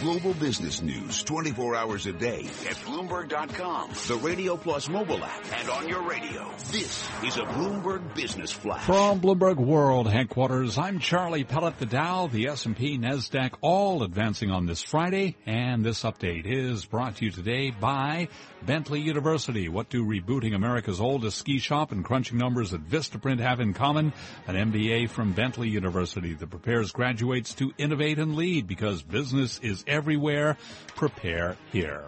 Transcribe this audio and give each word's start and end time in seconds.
Global 0.00 0.32
business 0.34 0.80
news 0.80 1.24
24 1.24 1.74
hours 1.74 2.06
a 2.06 2.12
day 2.12 2.42
at 2.68 2.76
Bloomberg.com, 2.86 3.90
the 4.06 4.16
Radio 4.22 4.56
Plus 4.56 4.88
mobile 4.88 5.24
app, 5.24 5.44
and 5.58 5.68
on 5.70 5.88
your 5.88 6.08
radio. 6.08 6.48
This 6.70 7.08
is 7.24 7.36
a 7.36 7.42
Bloomberg 7.42 8.14
Business 8.14 8.52
Flash. 8.52 8.84
From 8.84 9.20
Bloomberg 9.20 9.56
World 9.56 10.08
headquarters, 10.08 10.78
I'm 10.78 11.00
Charlie 11.00 11.42
Pellet. 11.42 11.80
The 11.80 11.86
Dow, 11.86 12.28
the 12.28 12.46
S&P, 12.46 12.96
NASDAQ, 12.96 13.54
all 13.60 14.04
advancing 14.04 14.52
on 14.52 14.66
this 14.66 14.82
Friday. 14.84 15.36
And 15.46 15.84
this 15.84 16.04
update 16.04 16.46
is 16.46 16.84
brought 16.84 17.16
to 17.16 17.24
you 17.24 17.32
today 17.32 17.72
by 17.72 18.28
Bentley 18.62 19.00
University. 19.00 19.68
What 19.68 19.88
do 19.90 20.04
rebooting 20.04 20.54
America's 20.54 21.00
oldest 21.00 21.38
ski 21.38 21.58
shop 21.58 21.90
and 21.90 22.04
crunching 22.04 22.38
numbers 22.38 22.72
at 22.72 22.82
Vistaprint 22.82 23.40
have 23.40 23.58
in 23.58 23.74
common? 23.74 24.12
An 24.46 24.54
MBA 24.54 25.10
from 25.10 25.32
Bentley 25.32 25.68
University 25.68 26.34
that 26.34 26.50
prepares 26.50 26.92
graduates 26.92 27.54
to 27.54 27.72
innovate 27.78 28.20
and 28.20 28.36
lead 28.36 28.68
because 28.68 29.02
business 29.02 29.58
is 29.58 29.84
everywhere. 29.88 30.56
Prepare 30.94 31.56
here. 31.72 32.04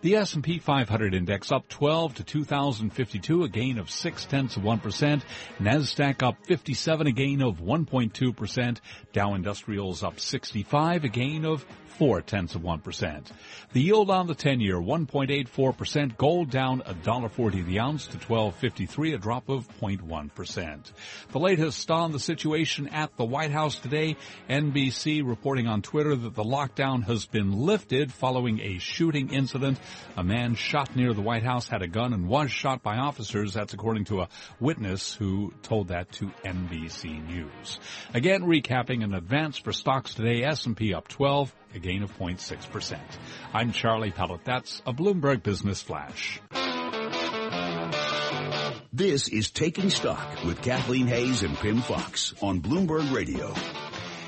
The 0.00 0.16
S&P 0.16 0.60
500 0.60 1.12
index 1.12 1.50
up 1.50 1.68
12 1.68 2.14
to 2.16 2.24
2052, 2.24 3.44
a 3.44 3.48
gain 3.48 3.78
of 3.78 3.90
6 3.90 4.24
tenths 4.26 4.56
of 4.56 4.62
1%. 4.62 5.22
NASDAQ 5.58 6.22
up 6.22 6.36
57, 6.46 7.06
a 7.08 7.12
gain 7.12 7.42
of 7.42 7.60
1.2%. 7.60 8.78
Dow 9.12 9.34
Industrials 9.34 10.02
up 10.04 10.20
65, 10.20 11.04
a 11.04 11.08
gain 11.08 11.44
of 11.44 11.66
four 11.98 12.22
tenths 12.22 12.54
of 12.54 12.62
one 12.62 12.78
percent. 12.78 13.32
The 13.72 13.82
yield 13.82 14.08
on 14.08 14.28
the 14.28 14.34
ten 14.34 14.60
year 14.60 14.80
one 14.80 15.06
point 15.06 15.32
eight 15.32 15.48
four 15.48 15.72
percent. 15.72 16.16
Gold 16.16 16.48
down 16.48 16.82
a 16.86 16.94
dollar 16.94 17.28
forty 17.28 17.60
the 17.62 17.80
ounce 17.80 18.06
to 18.08 18.18
twelve 18.18 18.54
fifty 18.54 18.86
three, 18.86 19.14
a 19.14 19.18
drop 19.18 19.48
of 19.48 19.68
0.1 19.80 20.32
percent. 20.32 20.92
The 21.32 21.40
latest 21.40 21.90
on 21.90 22.12
the 22.12 22.20
situation 22.20 22.88
at 22.88 23.16
the 23.16 23.24
White 23.24 23.50
House 23.50 23.76
today. 23.78 24.16
NBC 24.48 25.26
reporting 25.26 25.66
on 25.66 25.82
Twitter 25.82 26.14
that 26.14 26.34
the 26.34 26.44
lockdown 26.44 27.04
has 27.04 27.17
been 27.26 27.52
lifted 27.52 28.12
following 28.12 28.60
a 28.60 28.78
shooting 28.78 29.32
incident. 29.32 29.78
A 30.16 30.24
man 30.24 30.54
shot 30.54 30.94
near 30.96 31.12
the 31.12 31.20
White 31.22 31.42
House 31.42 31.68
had 31.68 31.82
a 31.82 31.88
gun 31.88 32.12
and 32.12 32.28
was 32.28 32.50
shot 32.50 32.82
by 32.82 32.96
officers. 32.96 33.54
That's 33.54 33.74
according 33.74 34.06
to 34.06 34.22
a 34.22 34.28
witness 34.60 35.14
who 35.14 35.52
told 35.62 35.88
that 35.88 36.10
to 36.12 36.26
NBC 36.44 37.26
News. 37.26 37.78
Again, 38.14 38.42
recapping 38.42 39.02
in 39.02 39.14
advance 39.14 39.58
for 39.58 39.72
stocks 39.72 40.14
today. 40.14 40.44
S&P 40.44 40.94
up 40.94 41.08
12 41.08 41.54
a 41.74 41.78
gain 41.78 42.02
of 42.02 42.16
0.6%. 42.18 42.98
I'm 43.52 43.72
Charlie 43.72 44.10
Pellet. 44.10 44.40
That's 44.44 44.80
a 44.86 44.92
Bloomberg 44.92 45.42
Business 45.42 45.82
Flash. 45.82 46.40
This 48.92 49.28
is 49.28 49.50
Taking 49.50 49.90
Stock 49.90 50.44
with 50.44 50.62
Kathleen 50.62 51.06
Hays 51.06 51.42
and 51.42 51.56
Pimm 51.56 51.82
Fox 51.82 52.34
on 52.42 52.60
Bloomberg 52.60 53.12
Radio. 53.12 53.54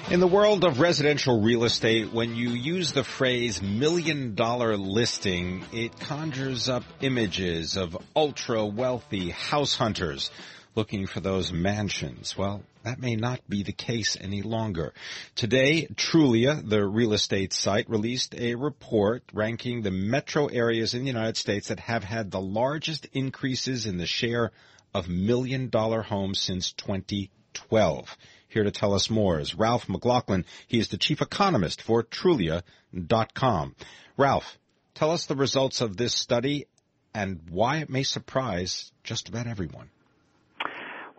In 0.09 0.19
the 0.19 0.27
world 0.27 0.65
of 0.65 0.81
residential 0.81 1.41
real 1.41 1.63
estate, 1.63 2.13
when 2.13 2.35
you 2.35 2.51
use 2.51 2.93
the 2.93 3.05
phrase 3.05 3.63
million 3.63 4.35
dollar 4.35 4.77
listing, 4.77 5.65
it 5.73 6.01
conjures 6.01 6.69
up 6.69 6.83
images 7.01 7.77
of 7.77 7.97
ultra 8.17 8.67
wealthy 8.67 9.31
house 9.31 9.77
hunters 9.77 10.33
looking 10.75 11.07
for 11.07 11.21
those 11.21 11.53
mansions. 11.53 12.37
Well, 12.37 12.63
that 12.83 12.99
may 12.99 13.15
not 13.15 13.49
be 13.49 13.63
the 13.63 13.73
case 13.73 14.17
any 14.21 14.43
longer. 14.43 14.95
Today, 15.37 15.87
Trulia, 15.95 16.61
the 16.69 16.85
real 16.85 17.13
estate 17.13 17.53
site, 17.53 17.89
released 17.89 18.35
a 18.35 18.57
report 18.57 19.23
ranking 19.33 19.83
the 19.83 19.91
metro 19.93 20.47
areas 20.47 20.95
in 20.95 21.03
the 21.03 21.07
United 21.07 21.37
States 21.37 21.69
that 21.69 21.81
have 21.81 22.03
had 22.03 22.31
the 22.31 22.41
largest 22.41 23.07
increases 23.13 23.87
in 23.87 23.97
the 23.97 24.07
share 24.07 24.51
of 24.93 25.09
million 25.09 25.69
dollar 25.69 26.03
homes 26.03 26.41
since 26.41 26.73
2012. 26.73 28.17
Here 28.51 28.65
to 28.65 28.73
tell 28.73 28.95
us 28.95 29.09
more 29.09 29.39
is 29.39 29.55
Ralph 29.55 29.89
McLaughlin. 29.89 30.45
He 30.67 30.81
is 30.81 30.89
the 30.89 30.99
chief 30.99 31.23
economist 31.23 31.81
for 31.81 32.03
Trulia.com. 32.03 33.77
Ralph, 34.17 34.59
tell 34.95 35.13
us 35.13 35.27
the 35.27 35.37
results 35.37 35.81
of 35.81 35.97
this 35.97 36.15
study 36.15 36.67
and 37.15 37.41
why 37.49 37.79
it 37.79 37.89
may 37.89 38.03
surprise 38.03 38.91
just 39.05 39.29
about 39.29 39.47
everyone. 39.47 39.91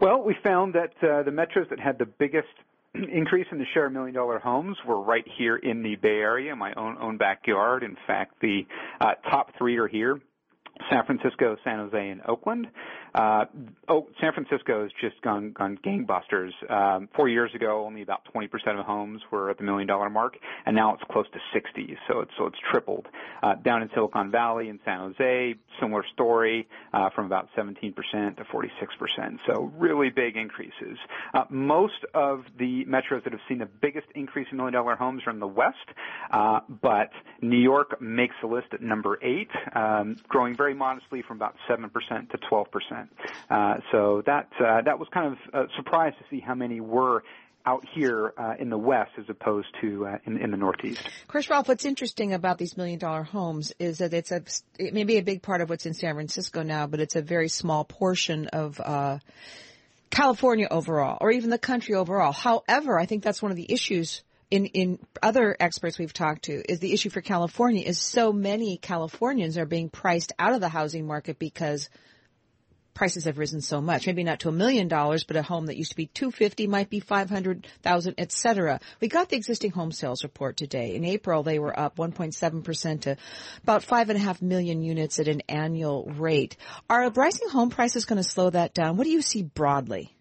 Well, 0.01 0.21
we 0.21 0.35
found 0.43 0.73
that 0.73 0.91
uh, 1.01 1.23
the 1.23 1.31
metros 1.31 1.69
that 1.69 1.79
had 1.79 1.97
the 1.99 2.05
biggest 2.05 2.49
increase 2.93 3.47
in 3.49 3.59
the 3.59 3.65
share 3.73 3.85
of 3.85 3.93
million 3.93 4.13
dollar 4.13 4.39
homes 4.39 4.75
were 4.85 5.01
right 5.01 5.25
here 5.37 5.55
in 5.55 5.83
the 5.83 5.95
Bay 5.95 6.19
Area, 6.19 6.53
my 6.55 6.73
own 6.73 6.97
own 6.99 7.17
backyard. 7.17 7.83
In 7.83 7.95
fact, 8.07 8.41
the 8.41 8.63
uh, 8.99 9.13
top 9.29 9.51
three 9.57 9.77
are 9.77 9.87
here. 9.87 10.19
San 10.89 11.05
Francisco, 11.05 11.57
San 11.63 11.79
Jose, 11.79 12.09
and 12.09 12.21
Oakland. 12.27 12.67
Uh, 13.13 13.45
oh, 13.89 14.07
San 14.21 14.33
Francisco 14.33 14.83
has 14.83 14.91
just 15.01 15.21
gone 15.21 15.51
gone 15.51 15.77
gangbusters. 15.85 16.51
Um, 16.69 17.09
four 17.15 17.27
years 17.27 17.51
ago, 17.53 17.85
only 17.85 18.01
about 18.01 18.21
20% 18.33 18.47
of 18.79 18.85
homes 18.85 19.21
were 19.31 19.49
at 19.49 19.57
the 19.57 19.63
million 19.63 19.87
dollar 19.87 20.09
mark, 20.09 20.37
and 20.65 20.75
now 20.75 20.93
it's 20.93 21.03
close 21.11 21.25
to 21.33 21.39
60. 21.53 21.97
So 22.07 22.21
it's 22.21 22.31
so 22.37 22.45
it's 22.45 22.57
tripled. 22.71 23.07
Uh, 23.43 23.55
down 23.55 23.81
in 23.81 23.89
Silicon 23.93 24.31
Valley 24.31 24.69
in 24.69 24.79
San 24.85 24.99
Jose, 24.99 25.55
similar 25.79 26.05
story 26.13 26.67
uh, 26.93 27.09
from 27.09 27.25
about 27.25 27.49
17% 27.57 27.93
to 28.37 28.43
46%. 28.43 29.37
So 29.47 29.71
really 29.77 30.09
big 30.09 30.37
increases. 30.37 30.97
Uh, 31.33 31.43
most 31.49 32.05
of 32.13 32.43
the 32.57 32.85
metros 32.85 33.23
that 33.23 33.33
have 33.33 33.41
seen 33.49 33.59
the 33.59 33.65
biggest 33.81 34.07
increase 34.15 34.47
in 34.51 34.57
million 34.57 34.73
dollar 34.73 34.95
homes 34.95 35.23
are 35.25 35.31
in 35.31 35.39
the 35.39 35.47
West, 35.47 35.75
uh, 36.31 36.61
but 36.81 37.09
New 37.41 37.57
York 37.59 38.01
makes 38.01 38.35
the 38.41 38.47
list 38.47 38.67
at 38.73 38.81
number 38.81 39.19
eight, 39.21 39.49
um, 39.75 40.15
growing 40.27 40.55
very 40.55 40.70
modestly 40.73 41.21
from 41.21 41.37
about 41.37 41.55
7% 41.69 41.91
to 42.29 42.37
12%. 42.37 43.07
Uh, 43.49 43.77
so 43.91 44.23
that 44.25 44.49
uh, 44.59 44.81
that 44.81 44.99
was 44.99 45.07
kind 45.13 45.33
of 45.33 45.53
a 45.53 45.67
surprise 45.75 46.13
to 46.19 46.25
see 46.29 46.39
how 46.39 46.55
many 46.55 46.79
were 46.81 47.23
out 47.65 47.85
here 47.93 48.33
uh, 48.37 48.55
in 48.59 48.69
the 48.69 48.77
West 48.77 49.11
as 49.19 49.25
opposed 49.29 49.67
to 49.81 50.07
uh, 50.07 50.17
in, 50.25 50.37
in, 50.37 50.51
the 50.51 50.57
Northeast. 50.57 51.07
Chris 51.27 51.49
Ralph, 51.49 51.67
what's 51.67 51.85
interesting 51.85 52.33
about 52.33 52.57
these 52.57 52.75
million 52.75 52.97
dollar 52.97 53.23
homes 53.23 53.71
is 53.77 53.99
that 53.99 54.13
it's 54.13 54.31
a 54.31 54.41
it 54.79 54.93
may 54.93 55.03
be 55.03 55.17
a 55.17 55.21
big 55.21 55.41
part 55.41 55.61
of 55.61 55.69
what's 55.69 55.85
in 55.85 55.93
San 55.93 56.15
Francisco 56.15 56.63
now, 56.63 56.87
but 56.87 56.99
it's 56.99 57.15
a 57.15 57.21
very 57.21 57.49
small 57.49 57.83
portion 57.83 58.47
of. 58.47 58.79
Uh, 58.79 59.19
California 60.09 60.67
overall, 60.69 61.17
or 61.21 61.31
even 61.31 61.49
the 61.49 61.57
country 61.57 61.95
overall. 61.95 62.33
However, 62.33 62.99
I 62.99 63.05
think 63.05 63.23
that's 63.23 63.41
one 63.41 63.49
of 63.49 63.55
the 63.55 63.71
issues 63.71 64.23
in, 64.51 64.65
in 64.67 64.99
other 65.23 65.55
experts 65.59 65.97
we've 65.97 66.13
talked 66.13 66.43
to 66.43 66.61
is 66.69 66.79
the 66.79 66.93
issue 66.93 67.09
for 67.09 67.21
California 67.21 67.83
is 67.83 67.99
so 67.99 68.33
many 68.33 68.77
Californians 68.77 69.57
are 69.57 69.65
being 69.65 69.89
priced 69.89 70.33
out 70.37 70.53
of 70.53 70.59
the 70.59 70.69
housing 70.69 71.07
market 71.07 71.39
because 71.39 71.89
prices 72.93 73.23
have 73.23 73.37
risen 73.37 73.61
so 73.61 73.79
much. 73.79 74.05
Maybe 74.05 74.25
not 74.25 74.41
to 74.41 74.49
a 74.49 74.51
million 74.51 74.89
dollars, 74.89 75.23
but 75.23 75.37
a 75.37 75.41
home 75.41 75.67
that 75.67 75.77
used 75.77 75.91
to 75.91 75.95
be 75.95 76.07
250 76.07 76.67
might 76.67 76.89
be 76.89 76.99
500,000, 76.99 78.15
etc. 78.17 78.81
We 78.99 79.07
got 79.07 79.29
the 79.29 79.37
existing 79.37 79.71
home 79.71 79.93
sales 79.93 80.23
report 80.23 80.57
today. 80.57 80.95
In 80.95 81.05
April, 81.05 81.43
they 81.43 81.57
were 81.57 81.77
up 81.79 81.95
1.7% 81.95 83.01
to 83.01 83.17
about 83.63 83.83
5.5 83.83 84.41
million 84.41 84.83
units 84.83 85.19
at 85.19 85.29
an 85.29 85.41
annual 85.47 86.11
rate. 86.17 86.57
Are 86.89 87.09
rising 87.09 87.49
home 87.49 87.69
prices 87.69 88.05
going 88.05 88.21
to 88.21 88.29
slow 88.29 88.49
that 88.49 88.73
down? 88.73 88.97
What 88.97 89.05
do 89.05 89.11
you 89.11 89.21
see 89.21 89.43
broadly? 89.43 90.15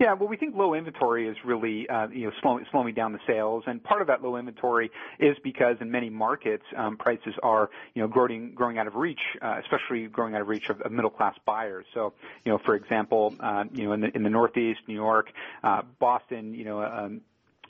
Yeah, 0.00 0.14
well, 0.14 0.28
we 0.28 0.36
think 0.36 0.54
low 0.56 0.74
inventory 0.74 1.28
is 1.28 1.36
really 1.44 1.88
uh, 1.88 2.08
you 2.08 2.26
know 2.26 2.32
slowing, 2.40 2.66
slowing 2.70 2.94
down 2.94 3.12
the 3.12 3.20
sales, 3.26 3.64
and 3.66 3.82
part 3.82 4.00
of 4.00 4.06
that 4.08 4.22
low 4.22 4.36
inventory 4.36 4.90
is 5.18 5.36
because 5.42 5.76
in 5.80 5.90
many 5.90 6.10
markets 6.10 6.64
um, 6.76 6.96
prices 6.96 7.34
are 7.42 7.70
you 7.94 8.02
know 8.02 8.08
growing 8.08 8.52
growing 8.54 8.78
out 8.78 8.86
of 8.86 8.94
reach, 8.94 9.20
uh, 9.42 9.60
especially 9.62 10.06
growing 10.06 10.34
out 10.34 10.40
of 10.40 10.48
reach 10.48 10.68
of, 10.68 10.80
of 10.80 10.92
middle 10.92 11.10
class 11.10 11.34
buyers. 11.44 11.86
So 11.94 12.12
you 12.44 12.52
know, 12.52 12.58
for 12.58 12.74
example, 12.74 13.34
uh, 13.40 13.64
you 13.72 13.84
know 13.84 13.92
in 13.92 14.00
the 14.00 14.16
in 14.16 14.22
the 14.22 14.30
Northeast, 14.30 14.80
New 14.86 14.94
York, 14.94 15.30
uh, 15.62 15.82
Boston, 15.98 16.54
you 16.54 16.64
know. 16.64 16.82
Um, 16.82 17.20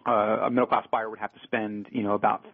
uh, 0.06 0.40
a 0.42 0.50
middle 0.50 0.66
class 0.66 0.86
buyer 0.90 1.08
would 1.08 1.18
have 1.18 1.32
to 1.32 1.40
spend, 1.44 1.86
you 1.90 2.02
know, 2.02 2.12
about 2.12 2.44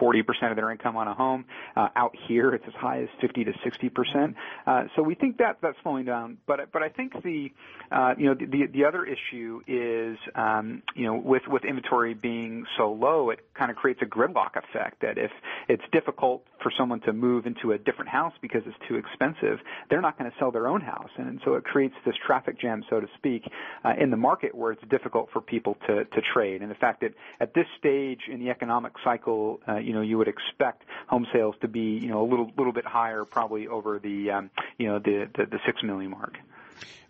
40% 0.00 0.50
of 0.50 0.56
their 0.56 0.70
income 0.70 0.96
on 0.96 1.08
a 1.08 1.14
home. 1.14 1.44
Uh, 1.76 1.88
out 1.96 2.14
here, 2.26 2.54
it's 2.54 2.64
as 2.66 2.74
high 2.74 3.02
as 3.02 3.08
50 3.20 3.44
to 3.44 3.52
60%. 3.52 4.34
Uh, 4.66 4.84
so 4.96 5.02
we 5.02 5.14
think 5.14 5.38
that 5.38 5.58
that's 5.62 5.76
slowing 5.82 6.04
down. 6.04 6.38
But 6.46 6.72
but 6.72 6.82
I 6.82 6.88
think 6.88 7.12
the 7.22 7.50
uh, 7.90 8.14
you 8.16 8.26
know 8.26 8.34
the 8.34 8.66
the 8.72 8.84
other 8.84 9.04
issue 9.04 9.60
is 9.66 10.18
um, 10.34 10.82
you 10.94 11.06
know 11.06 11.14
with 11.14 11.42
with 11.48 11.64
inventory 11.64 12.14
being 12.14 12.64
so 12.76 12.92
low, 12.92 13.30
it 13.30 13.40
kind 13.54 13.70
of 13.70 13.76
creates 13.76 14.00
a 14.02 14.06
gridlock 14.06 14.56
effect. 14.56 15.02
That 15.02 15.18
if 15.18 15.30
it's 15.68 15.82
difficult 15.92 16.44
for 16.62 16.72
someone 16.76 17.00
to 17.00 17.12
move 17.12 17.46
into 17.46 17.72
a 17.72 17.78
different 17.78 18.10
house 18.10 18.32
because 18.40 18.62
it's 18.66 18.76
too 18.88 18.96
expensive, 18.96 19.58
they're 19.90 20.00
not 20.00 20.18
going 20.18 20.30
to 20.30 20.36
sell 20.38 20.50
their 20.50 20.66
own 20.66 20.80
house, 20.80 21.10
and 21.16 21.40
so 21.44 21.54
it 21.54 21.64
creates 21.64 21.94
this 22.06 22.14
traffic 22.26 22.60
jam, 22.60 22.82
so 22.88 23.00
to 23.00 23.06
speak, 23.16 23.42
uh, 23.84 23.92
in 23.98 24.10
the 24.10 24.16
market 24.16 24.54
where 24.54 24.72
it's 24.72 24.84
difficult 24.88 25.28
for 25.32 25.40
people 25.40 25.76
to 25.86 26.04
to 26.04 26.20
trade. 26.32 26.62
And 26.62 26.70
the 26.70 26.76
fact 26.76 27.00
that 27.02 27.12
at 27.40 27.54
this 27.54 27.66
stage 27.78 28.20
in 28.30 28.40
the 28.40 28.50
economic 28.50 28.92
cycle, 29.02 29.60
uh, 29.68 29.76
you 29.84 29.92
know, 29.92 30.00
you 30.00 30.18
would 30.18 30.28
expect 30.28 30.82
home 31.08 31.26
sales 31.32 31.54
to 31.60 31.68
be, 31.68 31.98
you 32.02 32.08
know, 32.08 32.22
a 32.22 32.28
little 32.28 32.50
little 32.56 32.72
bit 32.72 32.86
higher, 32.86 33.24
probably 33.24 33.68
over 33.68 33.98
the, 33.98 34.30
um, 34.30 34.50
you 34.78 34.88
know, 34.88 34.98
the, 34.98 35.28
the 35.36 35.46
the 35.46 35.58
six 35.66 35.82
million 35.82 36.10
mark. 36.10 36.36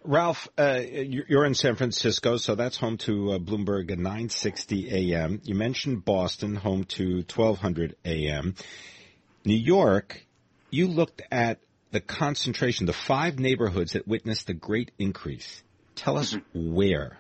Ralph, 0.06 0.49
uh, 0.59 0.82
you're 0.85 1.47
in 1.47 1.55
San 1.55 1.76
Francisco, 1.76 2.37
so 2.37 2.55
that's 2.55 2.76
home 2.76 2.99
to 2.99 3.32
uh, 3.32 3.38
Bloomberg 3.38 3.91
at 3.91 3.99
9:60 3.99 4.93
a.m. 4.93 5.41
You 5.44 5.55
mentioned 5.55 6.05
Boston, 6.05 6.56
home 6.56 6.85
to 6.85 7.25
1200 7.35 7.97
a.m. 8.05 8.55
New 9.47 9.56
York, 9.56 10.26
you 10.71 10.88
looked 10.88 11.23
at 11.31 11.61
the 11.91 12.00
concentration, 12.00 12.87
the 12.87 12.93
five 12.93 13.38
neighborhoods 13.38 13.93
that 13.93 14.09
witnessed 14.09 14.47
the 14.47 14.55
great 14.55 14.91
increase. 14.99 15.62
Tell 15.94 16.19
us 16.19 16.35
mm-hmm. 16.35 16.75
where. 16.75 17.19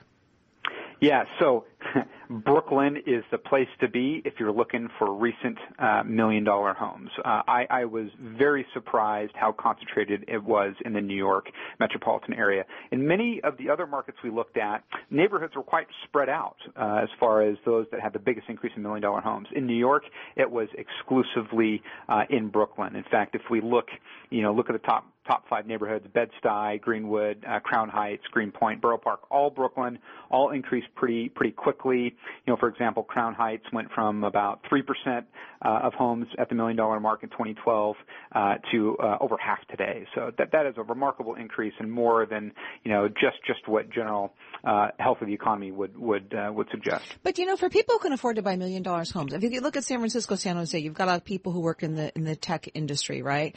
Yeah, 1.00 1.24
so 1.38 1.66
Brooklyn 2.30 2.96
is 3.06 3.24
the 3.30 3.38
place 3.38 3.68
to 3.80 3.88
be 3.88 4.22
if 4.24 4.34
you're 4.38 4.52
looking 4.52 4.88
for 4.98 5.12
recent 5.14 5.58
uh, 5.78 6.02
million 6.04 6.44
dollar 6.44 6.74
homes. 6.74 7.10
Uh, 7.18 7.42
I, 7.46 7.66
I 7.70 7.84
was 7.84 8.08
very 8.20 8.66
surprised 8.72 9.32
how 9.34 9.52
concentrated 9.52 10.24
it 10.28 10.42
was 10.42 10.74
in 10.84 10.92
the 10.92 11.00
New 11.00 11.16
York 11.16 11.46
metropolitan 11.80 12.34
area. 12.34 12.64
In 12.90 13.06
many 13.06 13.40
of 13.44 13.56
the 13.58 13.70
other 13.70 13.86
markets 13.86 14.18
we 14.22 14.30
looked 14.30 14.56
at, 14.56 14.84
neighborhoods 15.10 15.54
were 15.56 15.62
quite 15.62 15.86
spread 16.04 16.28
out 16.28 16.56
uh, 16.76 17.00
as 17.02 17.08
far 17.18 17.42
as 17.42 17.56
those 17.64 17.86
that 17.92 18.00
had 18.00 18.12
the 18.12 18.18
biggest 18.18 18.48
increase 18.48 18.72
in 18.76 18.82
million 18.82 19.02
dollar 19.02 19.20
homes. 19.20 19.48
In 19.54 19.66
New 19.66 19.76
York, 19.76 20.04
it 20.36 20.50
was 20.50 20.68
exclusively 20.76 21.82
uh, 22.08 22.22
in 22.30 22.48
Brooklyn. 22.48 22.96
In 22.96 23.04
fact, 23.10 23.34
if 23.34 23.42
we 23.50 23.60
look, 23.60 23.86
you 24.30 24.42
know, 24.42 24.52
look 24.52 24.68
at 24.68 24.72
the 24.72 24.86
top 24.86 25.06
top 25.26 25.48
five 25.48 25.66
neighborhoods, 25.66 26.06
Bed-Stuy, 26.12 26.80
Greenwood, 26.80 27.44
uh, 27.48 27.60
Crown 27.60 27.88
Heights, 27.88 28.22
Greenpoint, 28.30 28.80
Borough 28.80 28.98
Park, 28.98 29.20
all 29.30 29.50
Brooklyn, 29.50 29.98
all 30.30 30.50
increased 30.50 30.88
pretty, 30.94 31.28
pretty 31.28 31.52
quickly. 31.52 32.14
You 32.46 32.52
know, 32.52 32.56
for 32.56 32.68
example, 32.68 33.02
Crown 33.02 33.34
Heights 33.34 33.64
went 33.72 33.90
from 33.92 34.24
about 34.24 34.60
3% 34.70 35.24
uh, 35.62 35.68
of 35.82 35.94
homes 35.94 36.26
at 36.38 36.48
the 36.48 36.54
million 36.54 36.76
dollar 36.76 37.00
mark 37.00 37.22
in 37.22 37.30
2012 37.30 37.96
uh, 38.34 38.54
to 38.70 38.96
uh, 38.98 39.16
over 39.20 39.36
half 39.38 39.66
today. 39.68 40.06
So 40.14 40.30
that, 40.36 40.52
that 40.52 40.66
is 40.66 40.74
a 40.76 40.82
remarkable 40.82 41.34
increase 41.34 41.74
and 41.78 41.90
more 41.90 42.26
than, 42.26 42.52
you 42.82 42.92
know, 42.92 43.08
just, 43.08 43.38
just 43.46 43.66
what 43.66 43.90
general 43.90 44.34
uh, 44.64 44.88
health 44.98 45.18
of 45.22 45.26
the 45.26 45.34
economy 45.34 45.72
would, 45.72 45.96
would, 45.96 46.34
uh, 46.34 46.52
would 46.52 46.68
suggest. 46.70 47.04
But, 47.22 47.38
you 47.38 47.46
know, 47.46 47.56
for 47.56 47.70
people 47.70 47.94
who 47.94 48.00
can 48.00 48.12
afford 48.12 48.36
to 48.36 48.42
buy 48.42 48.56
million 48.56 48.82
dollars 48.82 49.10
homes, 49.10 49.32
if 49.32 49.42
you 49.42 49.60
look 49.60 49.76
at 49.76 49.84
San 49.84 49.98
Francisco, 49.98 50.34
San 50.34 50.56
Jose, 50.56 50.78
you've 50.78 50.94
got 50.94 51.04
a 51.04 51.12
lot 51.12 51.16
of 51.16 51.24
people 51.24 51.52
who 51.52 51.60
work 51.60 51.82
in 51.82 51.94
the, 51.94 52.12
in 52.14 52.24
the 52.24 52.36
tech 52.36 52.68
industry, 52.74 53.22
right? 53.22 53.56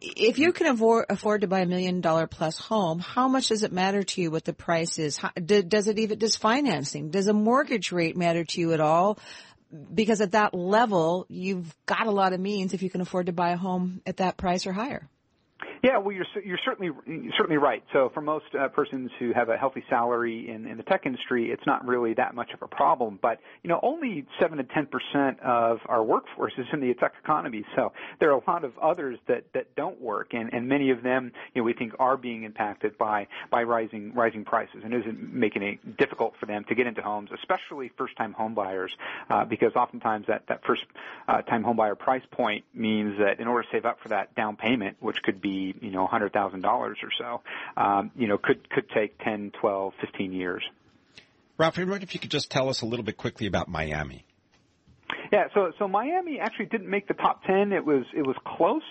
if 0.00 0.38
you 0.38 0.52
can 0.52 0.66
afford 0.66 0.87
afford, 0.88 1.06
afford 1.10 1.40
to 1.42 1.46
buy 1.46 1.60
a 1.60 1.66
million 1.66 2.00
dollar 2.00 2.26
plus 2.26 2.58
home, 2.58 2.98
how 2.98 3.28
much 3.28 3.48
does 3.48 3.62
it 3.62 3.72
matter 3.72 4.02
to 4.02 4.22
you 4.22 4.30
what 4.30 4.44
the 4.44 4.52
price 4.52 4.98
is? 4.98 5.16
How, 5.18 5.30
does 5.30 5.86
it 5.86 5.98
even, 5.98 6.18
does 6.18 6.36
financing, 6.36 7.10
does 7.10 7.26
a 7.26 7.32
mortgage 7.32 7.92
rate 7.92 8.16
matter 8.16 8.44
to 8.44 8.60
you 8.60 8.72
at 8.72 8.80
all? 8.80 9.18
Because 9.92 10.22
at 10.22 10.32
that 10.32 10.54
level, 10.54 11.26
you've 11.28 11.74
got 11.84 12.06
a 12.06 12.10
lot 12.10 12.32
of 12.32 12.40
means 12.40 12.72
if 12.72 12.82
you 12.82 12.88
can 12.88 13.02
afford 13.02 13.26
to 13.26 13.32
buy 13.32 13.50
a 13.50 13.56
home 13.56 14.00
at 14.06 14.16
that 14.16 14.38
price 14.38 14.66
or 14.66 14.72
higher. 14.72 15.06
Yeah, 15.82 15.98
well, 15.98 16.12
you're 16.12 16.26
you're 16.44 16.58
certainly 16.64 16.90
you're 17.06 17.32
certainly 17.36 17.56
right. 17.56 17.84
So 17.92 18.10
for 18.12 18.20
most 18.20 18.46
uh, 18.58 18.68
persons 18.68 19.10
who 19.18 19.32
have 19.32 19.48
a 19.48 19.56
healthy 19.56 19.84
salary 19.88 20.50
in, 20.50 20.66
in 20.66 20.76
the 20.76 20.82
tech 20.82 21.06
industry, 21.06 21.50
it's 21.50 21.66
not 21.66 21.86
really 21.86 22.14
that 22.14 22.34
much 22.34 22.50
of 22.52 22.62
a 22.62 22.66
problem. 22.66 23.18
But 23.20 23.38
you 23.62 23.68
know, 23.68 23.78
only 23.82 24.26
seven 24.40 24.58
to 24.58 24.64
ten 24.64 24.86
percent 24.86 25.40
of 25.40 25.78
our 25.86 26.02
workforce 26.02 26.52
is 26.58 26.66
in 26.72 26.80
the 26.80 26.92
tech 26.94 27.14
economy. 27.22 27.64
So 27.76 27.92
there 28.18 28.30
are 28.30 28.38
a 28.38 28.50
lot 28.50 28.64
of 28.64 28.76
others 28.78 29.18
that 29.28 29.44
that 29.54 29.76
don't 29.76 30.00
work, 30.00 30.34
and 30.34 30.52
and 30.52 30.68
many 30.68 30.90
of 30.90 31.02
them, 31.02 31.32
you 31.54 31.62
know, 31.62 31.64
we 31.64 31.74
think 31.74 31.94
are 31.98 32.16
being 32.16 32.42
impacted 32.42 32.98
by 32.98 33.28
by 33.50 33.62
rising 33.62 34.14
rising 34.14 34.44
prices, 34.44 34.82
and 34.84 34.92
isn't 34.92 35.32
making 35.32 35.62
it 35.62 35.96
difficult 35.96 36.34
for 36.40 36.46
them 36.46 36.64
to 36.64 36.74
get 36.74 36.86
into 36.86 37.02
homes, 37.02 37.30
especially 37.32 37.90
first 37.96 38.16
time 38.16 38.32
home 38.32 38.54
buyers, 38.54 38.96
uh, 39.30 39.44
because 39.44 39.74
oftentimes 39.76 40.26
that 40.26 40.42
that 40.48 40.64
first 40.64 40.84
uh, 41.28 41.42
time 41.42 41.62
home 41.62 41.76
buyer 41.76 41.94
price 41.94 42.22
point 42.32 42.64
means 42.74 43.18
that 43.18 43.38
in 43.38 43.46
order 43.46 43.62
to 43.62 43.68
save 43.70 43.84
up 43.84 44.00
for 44.00 44.08
that 44.08 44.34
down 44.34 44.56
payment, 44.56 44.96
which 45.00 45.22
could 45.22 45.40
be 45.40 45.67
you 45.80 45.90
know 45.90 46.06
$100,000 46.06 46.64
or 46.64 46.94
so, 47.18 47.42
um, 47.76 48.10
you 48.16 48.28
know, 48.28 48.38
could 48.38 48.68
could 48.70 48.88
take 48.90 49.18
10, 49.18 49.52
12, 49.60 49.92
15 50.00 50.32
years. 50.32 50.62
Ralph, 51.58 51.78
I 51.78 51.84
wonder 51.84 52.04
if 52.04 52.14
you 52.14 52.20
could 52.20 52.30
just 52.30 52.50
tell 52.50 52.68
us 52.68 52.82
a 52.82 52.86
little 52.86 53.04
bit 53.04 53.16
quickly 53.16 53.46
about 53.46 53.68
Miami. 53.68 54.24
Yeah, 55.32 55.44
so 55.54 55.72
so 55.78 55.88
Miami 55.88 56.38
actually 56.40 56.66
didn't 56.66 56.88
make 56.88 57.08
the 57.08 57.14
top 57.14 57.42
ten. 57.44 57.72
It 57.72 57.84
was 57.84 58.04
it 58.16 58.26
was 58.26 58.36
close. 58.46 58.82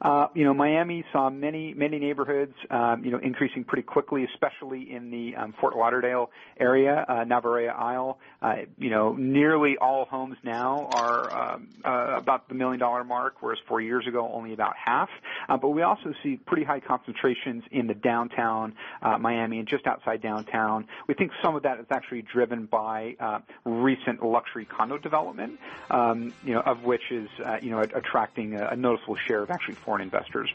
Uh, 0.00 0.28
you 0.34 0.44
know, 0.44 0.54
Miami 0.54 1.04
saw 1.12 1.30
many 1.30 1.74
many 1.74 1.98
neighborhoods, 1.98 2.54
um, 2.70 3.04
you 3.04 3.10
know, 3.10 3.18
increasing 3.18 3.64
pretty 3.64 3.82
quickly, 3.82 4.26
especially 4.32 4.90
in 4.90 5.10
the 5.10 5.36
um, 5.36 5.54
Fort 5.60 5.76
Lauderdale 5.76 6.30
area, 6.58 7.04
uh, 7.08 7.24
Navarrete 7.24 7.70
Isle. 7.70 8.18
Uh, 8.42 8.56
you 8.78 8.90
know, 8.90 9.14
nearly 9.14 9.76
all 9.78 10.04
homes 10.04 10.36
now 10.42 10.88
are 10.94 11.54
um, 11.54 11.68
uh, 11.84 12.16
about 12.16 12.48
the 12.48 12.54
million 12.54 12.78
dollar 12.78 13.04
mark, 13.04 13.36
whereas 13.40 13.58
four 13.68 13.80
years 13.80 14.06
ago 14.06 14.30
only 14.32 14.52
about 14.52 14.74
half. 14.76 15.08
Uh, 15.48 15.56
but 15.56 15.70
we 15.70 15.82
also 15.82 16.12
see 16.22 16.36
pretty 16.36 16.64
high 16.64 16.80
concentrations 16.80 17.64
in 17.70 17.86
the 17.86 17.94
downtown 17.94 18.74
uh, 19.02 19.18
Miami 19.18 19.58
and 19.58 19.68
just 19.68 19.86
outside 19.86 20.22
downtown. 20.22 20.86
We 21.06 21.14
think 21.14 21.32
some 21.42 21.56
of 21.56 21.62
that 21.62 21.80
is 21.80 21.86
actually 21.90 22.22
driven 22.22 22.66
by 22.66 23.16
uh, 23.18 23.40
recent 23.64 24.22
luxury 24.22 24.64
condo 24.64 24.98
development 24.98 25.58
um, 25.90 26.32
you 26.44 26.54
know, 26.54 26.60
of 26.60 26.84
which 26.84 27.10
is, 27.10 27.28
uh, 27.44 27.58
you 27.62 27.70
know, 27.70 27.80
attracting 27.80 28.54
a, 28.54 28.68
a, 28.68 28.76
noticeable 28.76 29.16
share 29.16 29.42
of 29.42 29.50
actually 29.50 29.74
foreign 29.86 30.02
investors. 30.02 30.50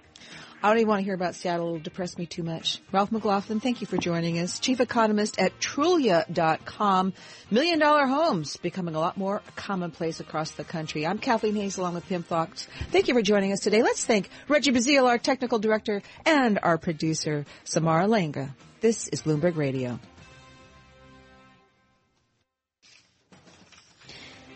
I 0.63 0.67
don't 0.69 0.77
even 0.77 0.89
want 0.89 0.99
to 0.99 1.05
hear 1.05 1.15
about 1.15 1.33
Seattle. 1.33 1.69
It'll 1.69 1.79
depress 1.79 2.19
me 2.19 2.27
too 2.27 2.43
much. 2.43 2.79
Ralph 2.91 3.11
McLaughlin, 3.11 3.59
thank 3.59 3.81
you 3.81 3.87
for 3.87 3.97
joining 3.97 4.37
us. 4.37 4.59
Chief 4.59 4.79
economist 4.79 5.39
at 5.39 5.59
Trulia.com. 5.59 7.13
Million 7.49 7.79
dollar 7.79 8.05
homes 8.05 8.57
becoming 8.57 8.93
a 8.93 8.99
lot 8.99 9.17
more 9.17 9.41
commonplace 9.55 10.19
across 10.19 10.51
the 10.51 10.63
country. 10.63 11.07
I'm 11.07 11.17
Kathleen 11.17 11.55
Hays 11.55 11.79
along 11.79 11.95
with 11.95 12.05
Pimm 12.05 12.21
Fox. 12.21 12.67
Thank 12.91 13.07
you 13.07 13.15
for 13.15 13.23
joining 13.23 13.53
us 13.53 13.61
today. 13.61 13.81
Let's 13.81 14.05
thank 14.05 14.29
Reggie 14.47 14.71
Bazile, 14.71 15.07
our 15.07 15.17
technical 15.17 15.57
director, 15.57 16.03
and 16.27 16.59
our 16.61 16.77
producer, 16.77 17.45
Samara 17.63 18.05
Langa. 18.05 18.53
This 18.81 19.07
is 19.07 19.23
Bloomberg 19.23 19.55
Radio. 19.55 19.99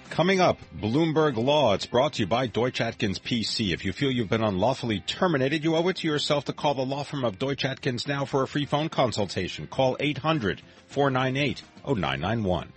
Coming 0.09 0.39
up, 0.39 0.59
Bloomberg 0.73 1.35
Law. 1.35 1.73
It's 1.73 1.85
brought 1.85 2.13
to 2.13 2.21
you 2.21 2.27
by 2.27 2.47
Deutsch 2.47 2.79
Atkins 2.79 3.19
PC. 3.19 3.73
If 3.73 3.83
you 3.83 3.91
feel 3.91 4.11
you've 4.11 4.29
been 4.29 4.43
unlawfully 4.43 5.01
terminated, 5.01 5.63
you 5.63 5.75
owe 5.75 5.87
it 5.89 5.97
to 5.97 6.07
yourself 6.07 6.45
to 6.45 6.53
call 6.53 6.73
the 6.73 6.85
law 6.85 7.03
firm 7.03 7.25
of 7.25 7.37
Deutsch 7.37 7.65
Atkins 7.65 8.07
now 8.07 8.23
for 8.23 8.41
a 8.41 8.47
free 8.47 8.65
phone 8.65 8.87
consultation. 8.87 9.67
Call 9.67 9.97
800 9.99 10.61
498 10.87 11.63
0991. 11.85 12.71